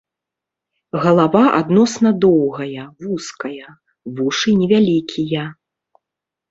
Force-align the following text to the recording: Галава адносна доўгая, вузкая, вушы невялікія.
Галава 1.03 1.41
адносна 1.59 2.09
доўгая, 2.25 2.83
вузкая, 3.07 3.67
вушы 4.17 4.49
невялікія. 4.65 5.43